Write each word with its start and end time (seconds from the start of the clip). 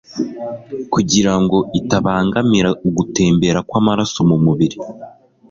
kugira 0.93 1.33
ngo 1.41 1.57
itabangamira 1.79 2.69
ugutembera 2.87 3.59
kw’amaraso 3.69 4.19
mu 4.29 4.37
mubiri. 4.45 4.77